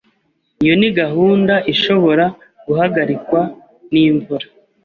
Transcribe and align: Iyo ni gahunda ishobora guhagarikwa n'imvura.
Iyo 0.63 0.73
ni 0.79 0.89
gahunda 0.99 1.53
ishobora 1.73 2.25
guhagarikwa 2.67 3.41
n'imvura. 3.91 4.45